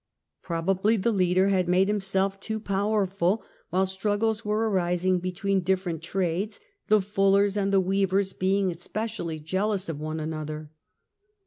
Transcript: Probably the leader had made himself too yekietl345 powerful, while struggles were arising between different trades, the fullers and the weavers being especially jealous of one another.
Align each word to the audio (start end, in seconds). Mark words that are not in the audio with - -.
Probably 0.41 0.97
the 0.97 1.11
leader 1.11 1.49
had 1.49 1.67
made 1.69 1.87
himself 1.87 2.39
too 2.39 2.59
yekietl345 2.59 2.65
powerful, 2.65 3.43
while 3.69 3.85
struggles 3.85 4.43
were 4.43 4.67
arising 4.67 5.19
between 5.19 5.61
different 5.61 6.01
trades, 6.01 6.59
the 6.87 7.01
fullers 7.01 7.55
and 7.55 7.71
the 7.71 7.79
weavers 7.79 8.33
being 8.33 8.71
especially 8.71 9.39
jealous 9.39 9.89
of 9.89 9.99
one 9.99 10.19
another. 10.19 10.71